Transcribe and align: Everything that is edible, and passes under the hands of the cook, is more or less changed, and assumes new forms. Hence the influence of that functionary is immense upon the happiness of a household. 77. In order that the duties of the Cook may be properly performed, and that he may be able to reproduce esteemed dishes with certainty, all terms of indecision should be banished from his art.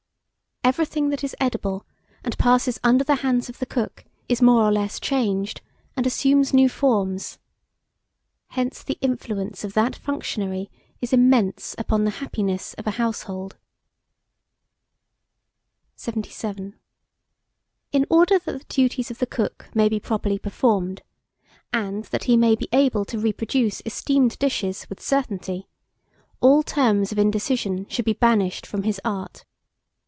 Everything 0.63 1.09
that 1.09 1.23
is 1.23 1.35
edible, 1.39 1.85
and 2.23 2.37
passes 2.37 2.79
under 2.83 3.03
the 3.03 3.15
hands 3.25 3.49
of 3.49 3.57
the 3.57 3.65
cook, 3.65 4.05
is 4.29 4.41
more 4.43 4.63
or 4.63 4.71
less 4.71 4.99
changed, 5.01 5.59
and 5.97 6.07
assumes 6.07 6.53
new 6.53 6.69
forms. 6.69 7.39
Hence 8.49 8.81
the 8.83 8.97
influence 9.01 9.63
of 9.65 9.73
that 9.73 9.95
functionary 9.97 10.69
is 11.01 11.11
immense 11.11 11.75
upon 11.79 12.05
the 12.05 12.11
happiness 12.21 12.73
of 12.75 12.87
a 12.87 12.91
household. 12.91 13.57
77. 15.97 16.79
In 17.91 18.05
order 18.09 18.37
that 18.39 18.59
the 18.59 18.65
duties 18.73 19.09
of 19.11 19.17
the 19.17 19.25
Cook 19.27 19.69
may 19.73 19.89
be 19.89 19.99
properly 19.99 20.37
performed, 20.39 21.01
and 21.73 22.05
that 22.05 22.25
he 22.25 22.37
may 22.37 22.55
be 22.55 22.69
able 22.71 23.03
to 23.05 23.19
reproduce 23.19 23.81
esteemed 23.85 24.37
dishes 24.39 24.87
with 24.89 25.01
certainty, 25.01 25.67
all 26.39 26.61
terms 26.63 27.11
of 27.11 27.17
indecision 27.19 27.87
should 27.89 28.05
be 28.05 28.13
banished 28.13 28.65
from 28.67 28.83
his 28.83 29.01
art. 29.03 29.43